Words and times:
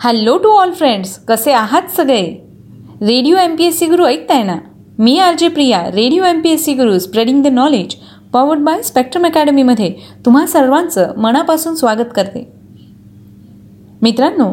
Hello 0.00 0.38
to 0.38 0.48
all 0.48 0.72
friends 0.72 1.18
कसे 1.18 1.52
आहात 1.52 1.82
सगळे? 1.96 2.22
Radio 3.00 3.36
M 3.36 3.56
P 3.56 3.64
S 3.64 3.78
C 3.78 3.86
Guru 3.86 4.06
ऐकताय 4.06 4.42
ना? 4.42 4.56
मी 4.98 5.18
R 5.18 5.34
J 5.38 5.48
Priya 5.48 5.80
radio 5.86 6.24
M 6.24 6.40
P 6.40 6.50
S 6.50 6.64
C 6.64 6.74
Guru 6.74 6.98
spreading 6.98 7.42
the 7.42 7.46
knowledge 7.46 7.94
powered 8.32 8.60
by 8.60 8.82
Spectrum 8.82 9.26
अकॅडमीमध्ये 9.26 9.94
तुम्हा 10.26 10.46
सर्वांचं 10.46 11.16
मनापासून 11.16 11.74
स्वागत 11.74 12.12
करते. 12.16 12.52
मित्रांनो 14.02 14.52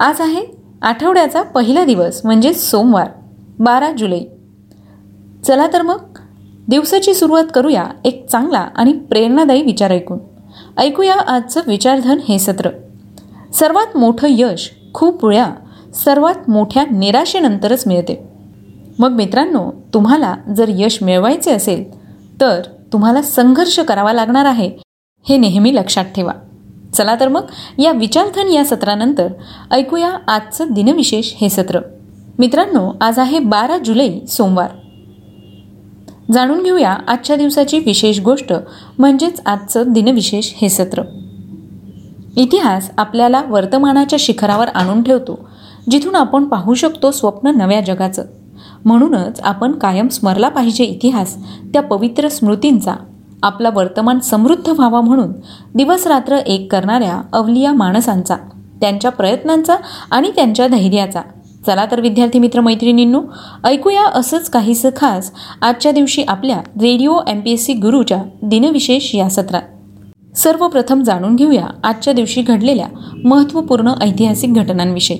आज 0.00 0.20
आहे 0.20 0.46
आठवड्याचा 0.82 1.42
पहिला 1.42 1.84
दिवस 1.84 2.20
म्हणजे 2.24 2.52
सोमवार 2.52 3.08
बारा 3.58 3.92
जुलै. 3.92 4.20
चला 5.46 5.66
तर 5.72 5.82
मग 5.82 6.00
दिवसाची 6.68 7.14
सुरुवात 7.14 7.44
करूया 7.54 7.84
एक 8.04 8.26
चांगला 8.28 8.68
आणि 8.76 8.92
प्रेरणादायी 8.92 9.62
विचार 9.62 9.90
ऐकून. 9.90 10.18
ऐकूया 10.78 11.14
आजचं 11.14 11.60
विचारधन 11.66 12.18
हे 12.28 12.38
सत्र. 12.38 12.68
सर्वात 13.54 13.96
मोठं 13.96 14.26
यश 14.30 14.70
खूप 14.94 15.24
वेळा 15.24 15.50
सर्वात 16.04 16.50
मोठ्या 16.50 16.84
निराशेनंतरच 16.90 17.86
मिळते. 17.86 18.28
मग 18.98 19.10
मित्रांनो 19.10 19.70
तुम्हाला 19.94 20.34
जर 20.56 20.64
यश 20.68 21.02
मिळवायचे 21.02 21.52
असेल 21.52 21.84
तर 22.40 22.60
तुम्हाला 22.92 23.22
संघर्ष 23.22 23.80
करावा 23.80 24.12
लागणार 24.12 24.44
आहे 24.44 24.70
हे 25.28 25.36
नेहमी 25.36 25.74
लक्षात 25.74 26.04
ठेवा. 26.04 26.32
चला 26.94 27.16
तर 27.20 27.28
मग 27.28 27.42
या 27.78 27.92
विचारधन 27.92 28.48
या 28.48 28.64
सत्रानंतर 28.64 29.28
ऐकूया 29.70 30.10
आजचं 30.28 30.66
दिनविशेष 30.70 31.32
हे 31.34 31.48
सत्र. 31.48 31.80
मित्रांनो 32.38 32.92
आज 33.00 33.18
आहे 33.18 33.38
बारा 33.38 33.78
जुलै 33.78 34.18
सोमवार. 34.28 34.70
जाणून 36.32 36.62
घेऊया 36.62 36.96
आजच्या 37.08 37.36
दिवसाची 37.36 37.78
विशेष 37.78 38.20
गोष्ट 38.20 38.52
म्हणजेच 38.98 39.40
आजचं 39.46 39.82
दिनविशेष 39.88 40.52
हे 40.56 40.68
सत्र. 40.68 41.02
इतिहास 42.36 42.90
आपल्याला 42.98 43.42
वर्तमानाच्या 43.48 44.16
शिखरावर 44.20 44.68
आणून 44.68 45.02
ठेवतो 45.02 45.38
जिथून 45.90 46.14
आपण 46.14 46.44
पाहू 46.44 46.74
शकतो 46.74 47.10
स्वप्न 47.10 47.50
नव्या 47.56 47.80
जगाचं. 47.80 48.24
म्हणूनच 48.84 49.40
आपण 49.40 49.72
कायम 49.72 50.08
स्मरला 50.08 50.48
पाहिजे 50.48 50.84
इतिहास 50.84 51.36
त्या 51.72 51.82
पवित्र 51.82 52.28
स्मृतींचा. 52.28 52.94
आपला 53.42 53.70
वर्तमान 53.74 54.18
समृद्ध 54.18 54.68
व्हावा 54.68 55.00
म्हणून 55.00 55.32
दिवस 55.74 56.06
रात्र 56.06 56.36
एक 56.36 56.72
करणाऱ्या 56.72 57.20
अवलिया 57.32 57.72
माणसांचा 57.72 58.36
त्यांच्या 58.80 59.10
प्रयत्नांचा 59.10 59.76
आणि 60.10 60.30
त्यांच्या 60.30 60.66
धैर्याचा. 60.66 61.20
चला 61.66 61.86
तर 61.90 62.00
विद्यार्थी 62.00 62.38
मित्र 62.38 62.60
मैत्रिणींनो 62.60 63.20
ऐकूया 63.64 64.06
असंच 64.14 64.50
काहीसं 64.50 64.90
खास 64.96 65.30
आजच्या 65.60 65.92
दिवशी 65.92 66.22
आपल्या 66.22 66.56
radio 66.56 67.18
M 67.28 67.40
P 67.40 67.52
S 67.52 67.66
C 67.66 67.74
गुरुच्या 67.74 68.22
दिनविशेष 68.42 69.14
या 69.14 69.28
सत्रात. 69.28 69.62
सर्वप्रथम 70.34 71.02
जाणून 71.02 71.36
घेऊया 71.36 71.66
आजच्या 71.84 72.12
दिवशी 72.12 72.42
घडलेल्या 72.42 72.86
महत्त्वपूर्ण 73.24 73.92
ऐतिहासिक 74.02 74.52
घटनांविषयी. 74.52 75.18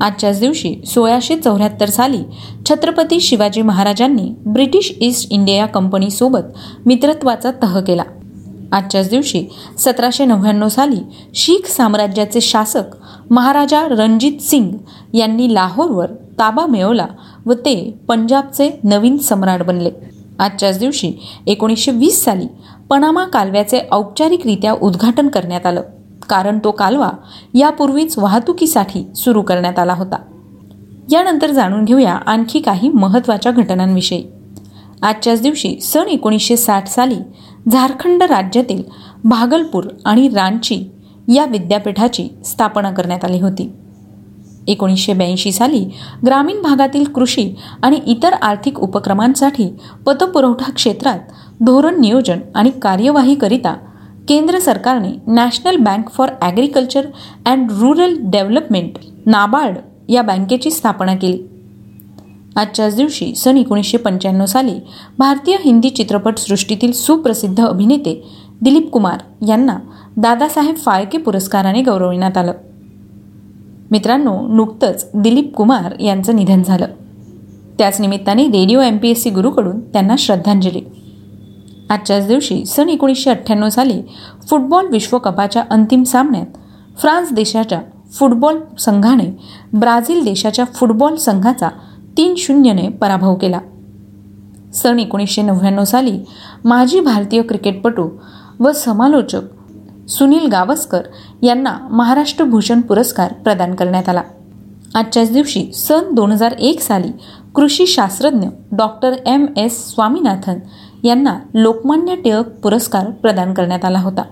आजच्याच 0.00 0.40
दिवशी 0.40 0.74
सोळाशे 0.86 1.36
चौऱ्याहत्तर 1.36 1.88
साली 1.90 2.22
छत्रपती 2.68 3.20
शिवाजी 3.20 3.62
महाराजांनी 3.62 4.28
ब्रिटिश 4.46 4.92
ईस्ट 5.00 5.32
इंडिया 5.32 5.66
कंपनीसोबत 5.66 6.86
मित्रत्वाचा 6.86 7.50
तह 7.62 7.78
केला. 7.80 8.02
आजच्याच 8.72 9.08
दिवशी 9.10 9.44
सतराशे 9.78 10.24
नव्याण्णव 10.24 10.68
साली 10.68 11.00
शीख 11.34 11.68
साम्राज्याचे 11.70 12.40
शासक 12.40 12.96
महाराजा 13.30 13.86
रणजित 13.88 14.40
सिंग 14.40 14.70
यांनी 15.14 15.52
लाहोरवर 15.54 16.10
ताबा 16.38 16.66
मिळवला 16.66 17.06
व 17.46 17.52
ते 17.54 17.74
पंजाबचे 18.08 18.70
नवीन 18.84 19.16
सम्राट 19.18 19.62
बनले. 19.62 19.90
आजच्याच 20.38 20.78
दिवशी 20.78 21.12
एकोणीसशे 21.46 21.90
वीस 21.90 22.24
साली 22.24 22.46
पनामा 22.90 23.24
कालव्याचे 23.24 23.80
औपचारिकरित्या 23.92 24.72
उद्घाटन 24.72 25.28
करण्यात 25.28 25.66
आलं. 25.66 25.82
कारण 26.28 26.58
तो 26.64 26.70
कालवा 26.70 27.10
यापूर्वीच 27.54 28.18
वाहतुकीसाठी 28.18 29.06
सुरू 29.16 29.42
करण्यात 29.42 29.78
आला 29.78 29.94
होता. 29.94 30.16
यानंतर 31.10 31.50
जाणून 31.50 31.84
घेऊया 31.84 32.12
आणखी 32.12 32.60
काही 32.60 32.88
महत्त्वाच्या 32.88 33.52
घटनांविषयी. 33.52 34.24
आजच्याच 35.02 35.42
दिवशी 35.42 35.80
सन 35.80 36.06
एकोणीसशे 36.08 36.56
साठ 36.56 36.86
साली 36.86 37.18
झारखंड 37.72 38.22
राज्यातील 38.22 38.82
भागलपूर 39.24 39.84
आणि 40.04 40.28
रांची 40.28 40.84
या 41.34 41.44
विद्यापीठाची 41.44 42.28
स्थापना 42.44 42.90
करण्यात 42.90 43.24
आली 43.24 43.40
होती. 43.40 43.72
एकोणीसशे 44.66 45.12
ब्याऐंशी 45.12 45.52
साली 45.52 45.84
ग्रामीण 46.26 46.62
भागातील 46.62 47.04
कृषी 47.04 47.54
आणि 47.82 48.00
इतर 48.06 48.32
आर्थिक 48.32 48.80
उपक्रमांसाठी 48.80 49.68
पतपुरवठा 50.06 50.72
क्षेत्रात 50.72 51.18
धोरण 51.60 52.00
नियोजन 52.00 52.38
आणि 52.54 52.70
कार्यवाहीकरिता 52.82 53.74
केंद्र 54.28 54.58
सरकारने 54.58 55.10
National 55.26 55.76
Bank 55.76 56.10
for 56.10 56.28
Agriculture 56.42 57.06
and 57.46 57.70
Rural 57.70 58.16
Development 58.20 58.98
NABARD 59.26 59.76
या 60.08 60.22
बँकेची 60.22 60.70
स्थापना 60.70 61.14
केली. 61.14 61.38
आजच्याच 62.56 62.96
दिवशी 62.96 63.34
सन 63.34 63.56
एकोणीसशे 63.56 63.96
पंच्याण्णव 63.96 64.46
साली 64.46 64.74
भारतीय 65.18 65.56
हिंदी 65.64 65.90
चित्रपटसृष्टीतील 65.90 66.92
सुप्रसिद्ध 66.92 67.66
अभिनेते 67.66 68.22
दिलीप 68.60 68.90
कुमार 68.90 69.46
यांना 69.48 69.78
दादासाहेब 70.16 70.76
फाळके 70.76 71.18
पुरस्काराने 71.18 71.82
गौरविण्यात 71.82 72.36
आलं. 72.36 72.52
मित्रांनो 73.90 74.46
नुकतंच 74.48 75.10
दिलीप 75.14 75.54
कुमार 75.54 76.00
यांचं 76.00 76.36
निधन 76.36 76.62
झालं. 76.62 76.86
त्याच 77.78 78.00
निमित्ताने 78.00 78.44
radio 78.44 78.80
M 78.80 78.96
P 78.96 79.10
S 79.10 79.22
C 79.22 79.30
गुरुकडून 79.30 79.80
त्यांना 79.80 80.14
श्रद्धांजली. 80.18 80.80
आजच्याच 81.90 82.26
दिवशी 82.26 82.64
सन 82.66 82.88
एकोणीसशे 82.88 83.30
अठ्ठ्याण्णव 83.30 83.68
साली 83.68 84.02
फुटबॉल 84.48 84.86
विश्वकपाच्या 84.86 85.62
अंतिम 85.70 86.02
सामन्यात 86.02 86.56
फ्रान्स 86.98 87.32
देशाच्या 87.32 87.80
फुटबॉल 88.12 88.58
संघाने 88.78 89.24
ब्राझील 89.72 90.24
देशाच्या 90.24 90.64
फुटबॉल 90.64 91.16
संघाचा 91.16 91.68
तीन 92.16 92.34
शून्यने 92.38 92.88
पराभव 92.88 93.34
केला. 93.34 93.58
सन 94.74 94.98
एकोणीसशे 94.98 95.42
नव्याण्णव 95.42 95.84
साली 95.84 96.18
माजी 96.64 97.00
भारतीय 97.00 97.42
क्रिकेटपटू 97.42 98.08
व 98.60 98.72
समालोचक 98.72 100.08
सुनील 100.08 100.46
गावस्कर 100.46 101.02
यांना 101.42 101.76
महाराष्ट्र 101.90 102.44
भूषण 102.44 102.80
पुरस्कार 102.80 103.32
प्रदान 103.32 103.74
करण्यात 103.74 104.08
आला. 104.08 104.22
आजच्याच 104.94 105.32
दिवशी 105.32 105.72
सन 105.74 106.14
दोन 106.14 106.32
हजार 106.32 106.52
एक 106.52 106.80
साली 106.80 107.12
कृषी 107.54 107.86
शास्त्रज्ञ 107.86 108.48
डॉक्टर 108.72 109.14
एम 109.26 109.46
एस 109.56 109.94
स्वामीनाथन 109.94 110.58
यांना 111.04 111.38
लोकमान्य 111.54 112.16
टिळक 112.16 112.48
पुरस्कार 112.48 113.10
प्रदान 113.10 113.54
करण्यात 113.54 113.84
आला 113.84 114.00
होता. 114.00 114.22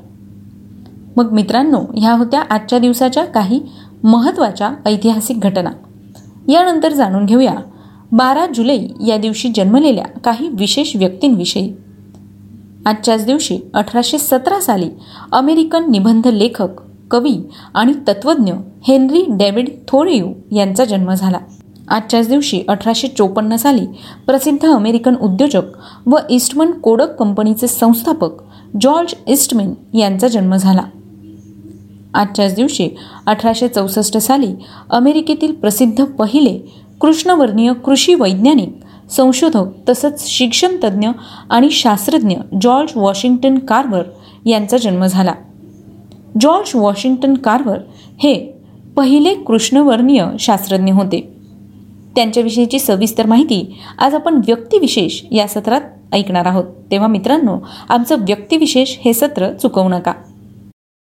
मग 1.16 1.32
मित्रांनो 1.32 1.80
ह्या 1.96 2.12
होत्या 2.12 2.42
आजच्या 2.50 2.78
दिवसाच्या 2.78 3.24
काही 3.24 3.60
महत्त्वाच्या 4.04 4.70
ऐतिहासिक 4.86 5.40
घटना. 5.40 5.70
यानंतर 6.48 6.92
जाणून 6.92 7.26
घेऊया. 7.26 7.54
बारा 8.12 8.46
जुलै 8.54 8.78
या 9.06 9.16
दिवशी 9.16 9.48
जन्मलेल्या 9.48 10.04
काही 10.04 10.48
विशेष 10.48 10.96
व्यक्तींविषयी. 10.96 11.72
आजच्याच 12.86 13.26
दिवशी 13.26 13.58
अठराशे 13.74 14.18
सतरा 14.18 14.60
साली 14.60 14.90
अमेरिकन 15.32 15.90
निबंध 15.90 16.26
लेखक 16.26 16.68
कवी 17.10 17.38
आणि 17.74 17.92
तत्वज्ञ 18.08 18.52
हेनरी 18.88 19.24
डेव्हिड 19.28 19.68
थोरियू 19.88 20.26
यांचा 20.52 20.84
जन्म 20.84 21.14
झाला. 21.14 21.38
आजच्याच 21.88 22.28
दिवशी 22.28 22.62
अठराशे 22.68 23.08
चोपन्न 23.08 23.56
साली 23.56 23.86
प्रसिद्ध 24.26 24.66
अमेरिकन 24.66 25.14
उद्योजक 25.16 25.62
व 26.06 26.16
ईस्टमन 26.30 26.70
कोडक 26.70 27.14
कंपनीचे 27.14 27.66
संस्थापक 27.66 28.30
जॉर्ज 28.80 29.14
इस्टमेन 29.26 29.74
यांचा 29.96 30.28
जन्म 30.28 30.56
झाला. 30.56 30.82
आजच्याच 32.14 32.54
दिवशी 32.54 32.88
अठराशे 33.26 33.68
चौसष्ट 33.68 34.18
साली 34.18 34.54
अमेरिकेतील 34.90 35.52
प्रसिद्ध 35.52 36.04
पहिले 36.04 36.82
कृष्णवर्णीय 37.00 37.72
कृषी 37.72 38.14
वैज्ञानिक 38.14 38.78
संशोधक 39.10 39.64
तसंच 39.88 40.26
शिक्षणतज्ज्ञ 40.26 41.08
आणि 41.50 41.70
शास्त्रज्ञ 41.70 42.36
जॉर्ज 42.62 42.92
वॉशिंग्टन 42.96 43.58
कार्वर 43.58 44.02
यांचा 44.46 44.76
जन्म 44.76 45.06
झाला. 45.06 45.32
जॉर्ज 46.40 46.70
वॉशिंग्टन 46.74 47.34
कार्वर 47.34 47.78
हे 48.18 48.54
पहिले 48.96 49.34
कृष्णवर्णीय 49.34 50.26
शास्त्रज्ञ 50.38 50.92
होते. 50.92 51.33
त्यांच्याविषयीची 52.16 52.78
सविस्तर 52.78 53.26
माहिती 53.26 53.78
आज 53.98 54.14
आपण 54.14 54.34
व्यक्तिविशेष 54.34 55.22
या 55.30 55.48
सत्रात 55.48 55.80
ऐकणार 56.12 56.46
आहोत. 56.46 56.64
तेव्हा 56.90 57.08
मित्रांनो 57.08 57.58
आमचं 57.88 58.16
व्यक्तिविशेष 58.18 58.96
हे 59.04 59.12
सत्र 59.12 59.52
चुकवू 59.52 59.88
नका. 59.88 60.12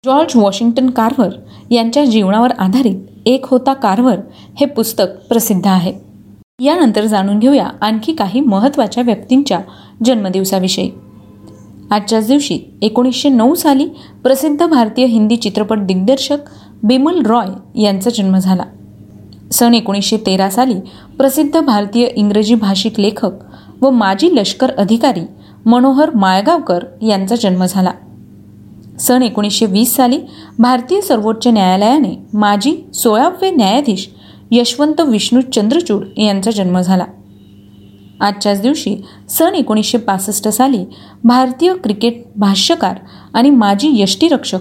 जॉर्ज 0.04 0.32
वॉशिंग्टन 0.36 0.90
कार्व्हर 0.90 1.30
यांच्या 1.70 2.04
जीवनावर 2.04 2.50
आधारित 2.50 2.96
एक 3.26 3.46
होता 3.46 3.72
कार्व्हर 3.74 4.18
हे 4.60 4.66
पुस्तक 4.66 5.04
प्रसिद्ध 5.28 5.66
आहे. 5.66 5.92
यानंतर 6.60 7.04
जाणून 7.04 7.38
घेऊया 7.38 7.68
आणखी 7.80 8.12
काही 8.12 8.40
महत्त्वाच्या 8.40 9.02
व्यक्तींच्या 9.02 9.60
जन्मदिवसाविषयी. 10.04 10.90
आजच्याच 11.90 12.26
दिवशी 12.26 12.58
एकोणीसशे 12.82 13.28
नऊ 13.28 13.54
साली 13.54 13.88
प्रसिद्ध 14.22 14.66
भारतीय 14.66 15.04
हिंदी 15.04 15.36
चित्रपट 15.36 15.78
दिग्दर्शक 15.78 16.38
बिमल 16.82 17.26
रॉय 17.26 17.82
यांचा 17.82 18.10
जन्म 18.10 18.38
झाला. 18.38 18.64
सन 19.52 19.74
एकोणीसशे 19.74 20.16
तेरा 20.16 20.50
साली 20.50 20.74
प्रसिद्ध 21.18 21.60
भारतीय 21.60 22.06
इंग्रजी 22.16 22.54
भाषिक 22.54 23.00
लेखक 23.00 23.30
व 23.80 23.90
माजी 23.90 24.28
लष्कर 24.36 24.70
अधिकारी 24.70 25.20
मनोहर 25.66 26.10
माळगावकर 26.14 26.84
यांचा 27.02 27.36
जन्म 27.36 27.64
झाला. 27.64 27.90
सन 29.00 29.22
एकोणीसशे 29.22 29.66
वीस 29.66 29.96
साली 29.96 30.18
भारतीय 30.58 31.00
सर्वोच्च 31.00 31.46
न्यायालयाने 31.46 32.14
माजी 32.34 32.76
सोळावे 32.94 33.50
न्यायाधीश 33.50 34.08
यशवंत 34.50 35.00
विष्णू 35.00 35.40
चंद्रचूड 35.40 36.06
यांचा 36.16 36.50
जन्म 36.50 36.80
झाला. 36.80 37.04
आजच्याच 38.20 38.60
दिवशी 38.60 38.96
सन 39.28 39.54
एकोणीसशे 39.54 39.98
पासष्ट 39.98 40.48
साली 40.48 40.84
भारतीय 41.24 41.74
क्रिकेट 41.74 42.22
भाष्यकार 42.36 42.96
आणि 43.34 43.50
माजी 43.50 44.02
यष्टीरक्षक 44.02 44.60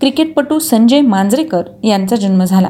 क्रिकेटपटू 0.00 0.58
संजय 0.58 1.00
मांजरेकर 1.00 1.62
यांचा 1.84 2.16
जन्म 2.16 2.44
झाला. 2.44 2.68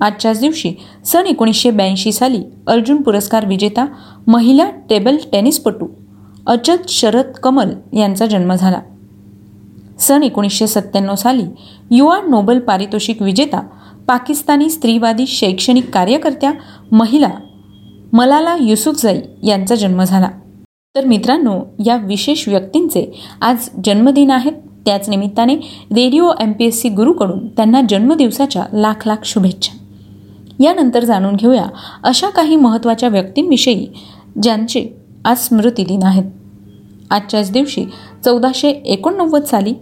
आजच्याच 0.00 0.40
दिवशी 0.40 0.72
सन 1.04 1.26
एकोणीसशे 1.26 1.70
ब्याऐंशी 1.70 2.12
साली 2.12 2.42
अर्जुन 2.66 3.02
पुरस्कार 3.02 3.46
विजेता 3.46 3.86
महिला 4.26 4.70
टेबल 4.90 5.16
टेनिसपटू 5.32 5.86
अचत 6.46 6.88
शरद 6.88 7.32
कमल 7.42 7.70
यांचा 7.92 8.26
जन्म 8.26 8.54
झाला. 8.54 8.80
सन 9.98 10.22
एकोणीसशे 10.22 10.66
सत्त्याण्णव 10.66 11.14
साली 11.14 11.44
युवा 11.90 12.18
नोबल 12.28 12.58
पारितोषिक 12.58 13.22
विजेता 13.22 13.60
पाकिस्तानी 14.08 14.70
स्त्रीवादी 14.70 15.26
शैक्षणिक 15.26 15.90
कार्यकर्त्या 15.90 16.52
महिला 16.92 17.30
मलाला 18.12 18.56
युसुफजाई 18.60 19.20
यांचा 19.42 19.74
जन्म 19.74 20.02
झाला. 20.04 20.28
तर 20.94 21.04
मित्रांनो 21.04 21.60
या 21.86 21.96
विशेष 21.96 22.48
व्यक्तींचे 22.48 23.06
आज 23.40 23.68
जन्मदिन 23.84 24.30
आहेत 24.30 24.52
त्याच 24.86 25.08
निमित्ताने 25.08 25.54
radio 25.92 26.30
M 26.40 26.52
P 26.52 26.64
S 26.64 26.80
C 26.82 26.88
गुरुकडून 26.88 27.48
त्यांना 27.48 27.80
जन्मदिवसाच्या 27.88 28.64
लाख 28.72 29.06
लाख 29.06 29.24
शुभेच्छा. 29.24 29.83
यानंतर 30.60 31.04
जाणून 31.04 31.36
घेऊया 31.36 31.66
अशा 32.02 32.28
काही 32.28 32.56
महत्त्वाच्या 32.56 33.08
व्यक्तींविषयी 33.08 33.86
ज्यांचे 34.42 34.96
आज 35.24 35.38
स्मृतिदिन 35.38 36.02
आहेत. 36.02 36.24
आजच्याच 37.10 37.50
दिवशी 37.50 37.84
चौदाशे 38.24 38.70
एकोणनव्वद 38.70 39.44
साली 39.44 39.72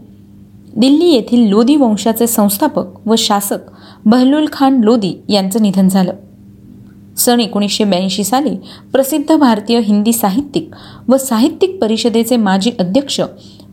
दिल्ली 0.76 1.06
येथील 1.06 1.48
लोधी 1.48 1.76
वंशाचे 1.76 2.26
संस्थापक 2.26 3.08
व 3.08 3.14
शासक 3.18 3.58
बहलूल 4.04 4.46
खान 4.52 4.80
लोधी 4.80 5.14
यांचं 5.28 5.62
निधन 5.62 5.88
झालं. 5.88 6.12
सन 7.16 7.40
एकोणीसशे 7.40 7.84
ब्याऐंशी 7.84 8.24
साली 8.24 8.56
प्रसिद्ध 8.92 9.36
भारतीय 9.36 9.80
हिंदी 9.80 10.12
साहित्यिक 10.12 10.70
व 11.08 11.16
साहित्यिक 11.16 11.78
परिषदेचे 11.80 12.36
माजी 12.36 12.70
अध्यक्ष 12.80 13.20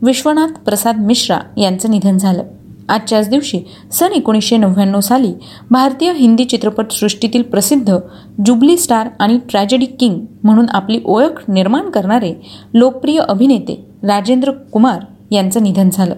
विश्वनाथ 0.02 0.58
प्रसाद 0.64 0.98
मिश्रा 0.98 1.38
यांचं 1.56 1.90
निधन 1.90 2.18
झालं. 2.18 2.42
आजच्याच 2.90 3.28
दिवशी 3.28 3.60
सन 3.92 4.12
एकोणीसशे 4.12 4.56
नव्याण्णव 4.56 5.00
साली 5.00 5.32
भारतीय 5.70 6.12
हिंदी 6.12 6.44
चित्रपटसृष्टीतील 6.44 7.42
प्रसिद्ध 7.42 7.98
जुबली 8.46 8.76
स्टार 8.76 9.08
आणि 9.20 9.38
ट्रॅजेडी 9.50 9.86
किंग 9.86 10.20
म्हणून 10.42 10.66
आपली 10.68 11.00
ओळख 11.04 11.42
निर्माण 11.48 11.90
करणारे 11.90 12.32
लोकप्रिय 12.74 13.18
अभिनेते 13.18 13.84
राजेंद्र 14.02 14.50
कुमार 14.50 15.04
यांचं 15.30 15.62
निधन 15.62 15.90
झालं. 15.92 16.14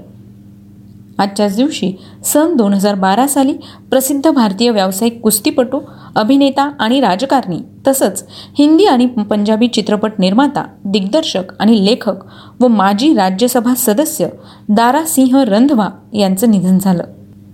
आजच्याच 1.22 1.56
दिवशी 1.56 1.92
सन 2.24 2.56
दोन 2.56 2.72
हजार 2.74 2.94
बारा 2.94 3.26
साली 3.26 3.52
प्रसिद्ध 3.90 4.30
भारतीय 4.30 4.70
व्यावसायिक 4.70 5.20
कुस्तीपटू 5.20 5.80
अभिनेता 6.16 6.70
आणि 6.78 7.00
राजकारणी 7.00 7.58
तसंच 7.86 8.24
हिंदी 8.58 8.84
आणि 8.84 9.06
पंजाबी 9.06 9.68
चित्रपट 9.68 10.12
निर्माता 10.18 10.64
दिग्दर्शक 10.84 11.52
आणि 11.60 11.84
लेखक 11.86 12.24
व 12.60 12.66
माजी 12.66 13.14
राज्यसभा 13.14 13.74
सदस्य 13.76 14.28
दारासिंह 14.68 15.42
रंधवा 15.42 15.88
यांचं 16.12 16.50
निधन 16.50 16.78
झालं. 16.78 17.04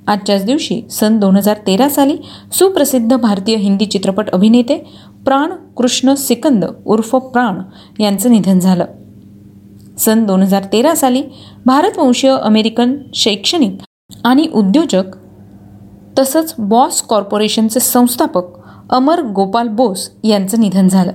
आजच्याच 0.06 0.44
दिवशी 0.44 0.80
सन 0.90 1.18
दोन 1.18 1.36
हजार 1.36 1.56
तेरा 1.66 1.88
साली 1.88 2.16
सुप्रसिद्ध 2.52 3.16
भारतीय 3.16 3.56
हिंदी 3.56 3.86
चित्रपट 3.86 4.30
अभिनेते 4.30 4.76
प्राण 5.24 5.50
कृष्ण 5.76 6.14
सिकंद 6.14 6.64
उर्फ 6.86 7.14
प्राण 7.16 7.60
यांचं 8.02 8.30
निधन 8.30 8.58
झालं. 8.58 8.84
सन 9.98 10.24
दोन 10.26 10.42
हजार 10.42 10.64
तेरा 10.72 10.94
साली 10.94 11.22
भारतवंशीय 11.66 12.30
अमेरिकन 12.30 12.96
शैक्षणिक 13.14 13.76
आणि 14.24 14.46
उद्योजक 14.54 15.04
तसंच 16.18 16.54
बॉस 16.58 17.02
कॉर्पोरेशनचे 17.02 17.80
संस्थापक 17.80 18.42
अमर 18.90 19.22
गोपाल 19.22 19.68
बोस 19.68 20.10
यांचं 20.24 20.60
निधन 20.60 20.88
झालं. 20.88 21.12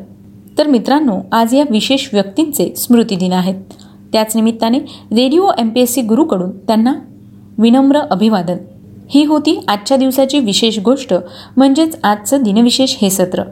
तर 0.57 0.67
मित्रांनो 0.67 1.19
आज 1.31 1.53
या 1.55 1.63
विशेष 1.69 2.07
व्यक्तींचे 2.13 2.73
स्मृतिदिन 2.75 3.33
आहेत. 3.33 3.55
त्याच 4.13 4.35
निमित्ताने 4.35 4.79
radio 5.11 5.49
M 5.57 5.69
P 5.69 5.81
S 5.81 5.93
C 5.93 6.01
गुरुकडून 6.01 6.51
त्यांना 6.57 6.93
विनम्र 7.57 7.99
अभिवादन. 7.99 8.57
ही 9.09 9.23
होती 9.25 9.59
आजच्या 9.67 9.97
दिवसाची 9.97 10.39
विशेष 10.39 10.79
गोष्ट 10.79 11.13
म्हणजेच 11.57 11.97
आजचं 12.03 12.43
दिनविशेष 12.43 12.95
हे 13.01 13.09
सत्र. 13.09 13.43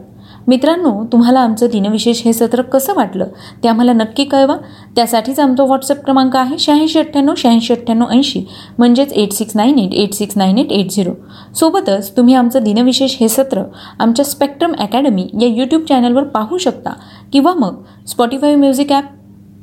मित्रांनो 0.46 1.04
तुम्हाला 1.12 1.40
आमचं 1.40 1.66
दिनविशेष 1.66 2.22
हे 2.24 2.32
सत्र 2.32 2.62
कसं 2.62 2.94
वाटलं? 2.94 3.26
ते 3.62 3.68
आम्हाला 3.68 3.92
नक्की 3.92 4.24
कळवा. 4.24 4.56
त्यासाठीच 4.96 5.40
आमचा 5.40 5.64
व्हॉट्सअप 5.64 6.04
क्रमांक 6.04 6.36
आहे 6.36 6.58
शहाऐंशी 6.58 6.98
अठ्ठ्याण्णव 6.98 7.34
शहाऐंशी 7.36 7.72
अठ्ठ्याण्णव 7.72 8.06
ऐंशी. 8.10 8.42
म्हणजेच 8.78 9.12
eight 9.12 9.32
six 9.32 9.56
nine 9.56 9.78
eight 9.78 9.94
eight 9.94 10.12
six 10.12 10.38
nine 10.38 10.58
eight 10.58 10.72
eight 10.72 10.90
zero. 10.90 11.10
सोबतच 11.54 12.16
तुम्ही 12.16 12.34
आमचं 12.34 12.62
दिनविशेष 12.62 13.16
हे 13.20 13.28
सत्र 13.28 13.62
आमच्या 13.98 14.24
स्पेक्ट्रम 14.24 14.72
अकॅडमी 14.78 15.28
या 15.40 15.48
यूट्यूब 15.48 15.82
चॅनलवर 15.82 16.24
पाहू 16.24 16.58
शकता. 16.58 16.90
किंवा 17.32 17.54
मग 17.54 17.82
Spotify 18.08 18.54
music 18.54 18.92
app 18.92 19.04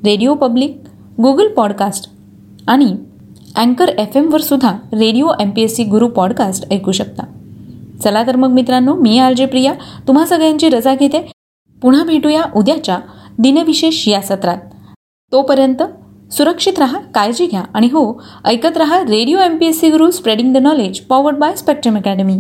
radio 0.06 0.34
public 0.34 0.82
Google 1.22 1.48
podcast 1.48 2.12
आणि 2.68 2.96
अँकर 3.56 3.88
एफ 3.88 4.18
एमवर 4.18 4.42
सुद्धा 4.42 4.72
radio 4.94 5.28
M 5.40 5.50
P 5.50 5.62
S 5.62 5.76
C 5.76 5.84
Guru 5.84 6.08
podcast 6.08 6.74
ऐकू 6.74 6.92
शकता. 6.92 7.24
चला 8.04 8.24
तर 8.28 8.36
मग 8.36 8.50
मित्रांनो 8.50 8.96
मी 8.96 9.20
आर 9.20 9.34
जे 9.34 9.46
प्रिया. 9.46 9.74
तुम्हा 10.08 10.26
सगळ्यांची 10.26 10.70
रजा 10.70 10.96
घेते. 10.96 11.32
पुन्हा 11.82 12.04
भेटूया 12.04 12.42
उद्याच्या 12.56 13.00
दिनविशेष 13.40 14.08
या 14.08 14.22
सत्रात. 14.22 14.58
तोपर्यंत 15.32 15.84
सुरक्षित 16.34 16.80
राहा 16.80 17.00
काळजी 17.00 17.46
घ्या. 17.46 17.64
आणि 17.74 17.88
हो 17.88 18.22
ऐकत 18.46 18.78
राहा 18.78 19.00
radio 19.00 19.40
M 19.40 19.58
P 19.58 19.66
S 19.66 19.80
C 19.80 19.90
Guru 19.90 20.12
spreading 20.12 20.54
the 20.54 20.58
knowledge 20.58 21.00
powered 21.00 21.36
by 21.36 21.56
Spectrum 21.56 21.98
academy 21.98 22.40